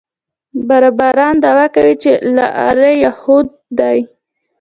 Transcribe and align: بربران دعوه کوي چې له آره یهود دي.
بربران 0.67 1.35
دعوه 1.43 1.65
کوي 1.75 1.95
چې 2.03 2.11
له 2.35 2.45
آره 2.67 2.91
یهود 3.03 3.47
دي. 3.79 3.99